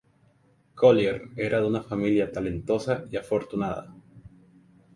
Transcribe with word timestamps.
Collier 0.83 1.19
era 1.49 1.59
de 1.59 1.67
una 1.67 1.83
familia 1.83 2.31
talentosa 2.31 3.05
y 3.11 3.17
afortunada. 3.17 3.95